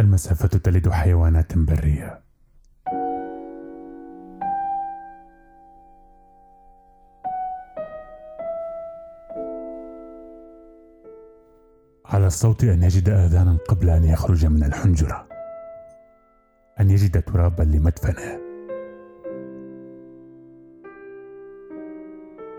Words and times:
المسافة 0.00 0.48
تلد 0.48 0.88
حيوانات 0.88 1.58
برية. 1.58 2.20
على 12.06 12.26
الصوت 12.26 12.64
أن 12.64 12.82
يجد 12.82 13.08
آذانا 13.08 13.58
قبل 13.68 13.90
أن 13.90 14.04
يخرج 14.04 14.46
من 14.46 14.64
الحنجرة. 14.64 15.26
أن 16.80 16.90
يجد 16.90 17.22
ترابا 17.22 17.62
لمدفنه. 17.62 18.40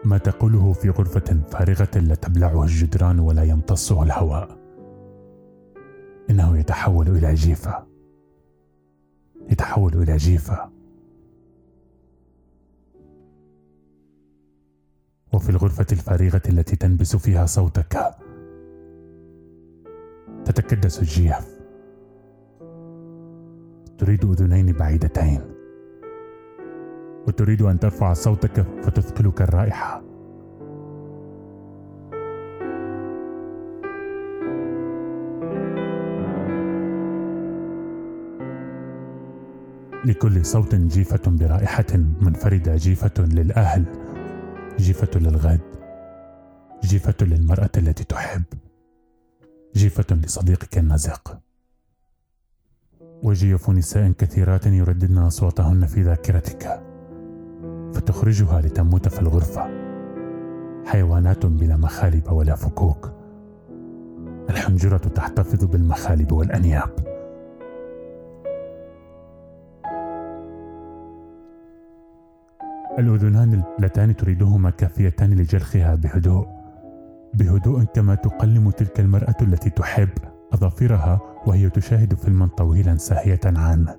ما 0.04 0.18
تقوله 0.18 0.74
في 0.74 0.90
غرفة 0.90 1.42
فارغة 1.52 2.00
لا 2.00 2.16
تبلعه 2.16 2.64
الجدران 2.64 3.20
ولا 3.20 3.44
يمتصه 3.44 4.04
الهواء. 4.04 4.61
إنه 6.30 6.58
يتحول 6.58 7.08
إلى 7.08 7.34
جيفة. 7.34 7.88
يتحول 9.50 9.94
إلى 9.94 10.18
جيفة. 10.18 10.72
وفي 15.34 15.50
الغرفة 15.50 15.86
الفارغة 15.92 16.42
التي 16.50 16.76
تنبس 16.76 17.16
فيها 17.16 17.46
صوتك 17.46 18.16
تتكدس 20.46 21.00
الجيف. 21.00 21.62
تريد 23.98 24.26
أذنين 24.26 24.72
بعيدتين. 24.74 25.42
وتريد 27.28 27.62
أن 27.62 27.80
ترفع 27.80 28.14
صوتك 28.14 28.62
فتثقلك 28.62 29.42
الرائحة. 29.42 30.01
لكل 40.06 40.46
صوت 40.46 40.76
جيفة 40.76 41.22
برائحة 41.28 41.98
منفردة 42.22 42.76
جيفة 42.76 43.12
للأهل 43.20 43.86
جيفة 44.80 45.20
للغد 45.20 45.60
جيفة 46.84 47.16
للمرأة 47.22 47.70
التي 47.78 48.04
تحب 48.04 48.44
جيفة 49.76 50.16
لصديقك 50.16 50.78
النزق 50.78 51.40
وجيف 53.24 53.70
نساء 53.70 54.12
كثيرات 54.12 54.66
يرددن 54.66 55.18
أصواتهن 55.18 55.86
في 55.86 56.02
ذاكرتك 56.02 56.82
فتخرجها 57.94 58.62
لتموت 58.62 59.08
في 59.08 59.22
الغرفة. 59.22 59.70
حيوانات 60.86 61.46
بلا 61.46 61.78
مخالب 61.78 62.32
ولا 62.32 62.56
فكوك. 62.56 63.12
الحنجرة 64.50 64.98
تحتفظ 64.98 65.66
بالمخالب 65.66 66.32
والأنياب. 66.32 67.11
الأذنان 73.00 73.64
اللتان 73.80 74.16
تريدهما 74.16 74.70
كافيتان 74.70 75.34
لجرخها 75.34 75.96
بهدوء. 75.96 76.48
بهدوء 77.34 77.84
كما 77.84 78.16
تقلم 78.16 78.70
تلك 78.70 79.00
المرأة 79.00 79.36
التي 79.42 79.70
تحب 79.70 80.10
أظافرها 80.54 81.20
وهي 81.46 81.70
تشاهد 81.70 82.14
فيلما 82.14 82.48
طويلا 82.48 82.98
ساهية 82.98 83.40
عنه 83.46 83.96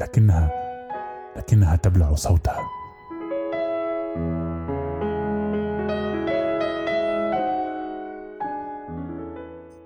لكنها 0.00 0.50
لكنها 1.36 1.76
تبلع 1.76 2.14
صوتها. 2.14 2.60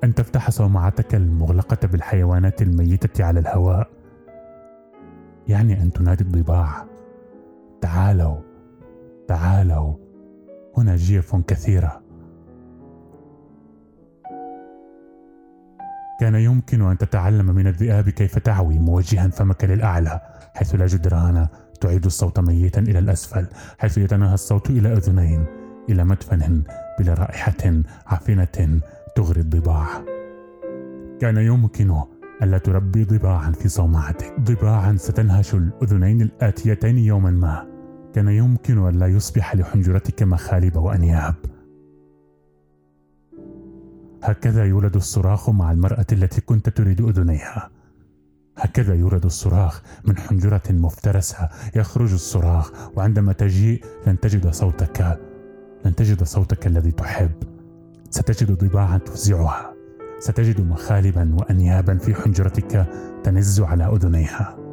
أن 0.05 0.15
تفتح 0.15 0.51
صومعتك 0.51 1.15
المغلقة 1.15 1.87
بالحيوانات 1.87 2.63
الميتة 2.63 3.25
على 3.25 3.41
الهواء 3.41 3.91
يعني 5.49 5.83
أن 5.83 5.93
تنادي 5.93 6.25
الضباع. 6.25 6.90
تعالوا 7.81 8.37
تعالوا. 9.29 9.95
هنا 10.77 10.97
جيف 10.97 11.37
كثيرة. 11.37 12.03
كان 16.21 16.35
يمكن 16.35 16.83
أن 16.83 16.99
تتعلم 16.99 17.47
من 17.47 17.67
الذئاب 17.67 18.11
كيف 18.11 18.39
تعوي 18.39 18.79
موجها 18.79 19.29
فمك 19.29 19.65
للأعلى 19.65 20.21
حيث 20.55 20.75
لا 20.75 20.87
جدران 20.87 21.47
تعيد 21.81 22.05
الصوت 22.05 22.41
ميتا 22.41 22.81
إلى 22.81 22.99
الأسفل 22.99 23.47
حيث 23.79 23.99
يتناهى 23.99 24.35
الصوت 24.35 24.71
إلى 24.71 24.93
أذنين 24.93 25.47
إلى 25.89 26.05
مدفن 26.05 26.63
بلا 26.99 27.15
رائحة 27.15 27.83
عفنة 28.07 28.81
تغري 29.17 29.41
الضباع. 29.41 29.87
كان 31.21 31.37
يمكن 31.37 32.03
ألا 32.43 32.59
تربي 32.59 33.05
ضباعا 33.05 33.51
في 33.51 33.69
صومعتك 33.69 34.41
ضباعا 34.41 34.97
ستنهش 34.97 35.55
الأذنين 35.55 36.23
الآتيتين 36.23 36.99
يوما 36.99 37.31
ما. 37.31 37.70
كان 38.15 38.29
يمكن 38.29 38.87
أن 38.87 38.99
لا 38.99 39.07
يصبح 39.07 39.57
لحنجرتك 39.57 40.23
مخالب 40.23 40.77
وأنياب 40.77 41.35
هكذا 44.23 44.65
يولد 44.65 44.97
الصراخ 44.97 45.51
مع 45.51 45.73
المرأة 45.73 46.07
التي 46.13 46.41
كنت 46.41 46.69
تريد 46.69 47.01
أذنيها. 47.01 47.71
هكذا 48.57 48.95
يولد 48.95 49.25
الصراخ 49.25 49.83
من 50.05 50.19
حنجرة 50.19 50.63
مفترسة 50.71 51.49
يخرج 51.77 52.13
الصراخ 52.13 52.73
وعندما 52.97 53.33
تجيء 53.33 53.85
لن 54.07 54.21
تجد 54.21 54.51
صوتك. 54.51 55.19
لن 55.85 55.95
تجد 55.95 56.23
صوتك 56.23 56.67
الذي 56.67 56.93
تحب. 56.93 57.31
ستجد 58.11 58.53
ضباعا 58.53 58.99
تفزعها. 58.99 59.75
ستجد 60.19 60.61
مخالبا 60.61 61.35
وأنيابا 61.35 61.99
في 61.99 62.15
حنجرتك 62.15 62.87
تنز 63.25 63.61
على 63.61 63.85
أذنيها. 63.85 64.70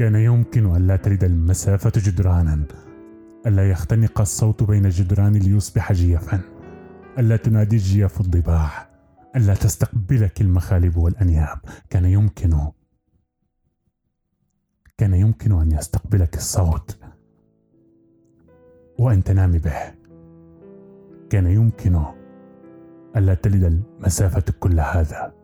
كان 0.00 0.14
يمكن 0.14 0.74
أن 0.74 0.86
لا 0.86 0.96
ترد 0.96 1.24
المسافة 1.24 1.92
جدرانا. 1.96 2.64
ألا 3.46 3.70
يختنق 3.70 4.20
الصوت 4.20 4.62
بين 4.62 4.86
الجدران 4.86 5.32
ليصبح 5.32 5.92
جيفا. 5.92 6.40
ألا 7.18 7.36
تنادي 7.36 7.76
الجيف 7.76 8.20
الضباع 8.20 8.88
ألا 9.36 9.54
تستقبلك 9.54 10.40
المخالب 10.40 10.96
والأنياب. 10.96 11.58
كان 11.90 12.04
يمكن. 12.04 12.58
كان 14.98 15.14
يمكن 15.14 15.60
أن 15.60 15.72
يستقبلك 15.72 16.36
الصوت. 16.36 16.98
وأن 18.98 19.24
تنام 19.24 19.52
به. 19.52 19.94
كان 21.30 21.46
يمكن. 21.46 22.04
ألا 23.16 23.34
تلد 23.34 23.64
المسافة 23.64 24.44
كل 24.60 24.80
هذا. 24.80 25.39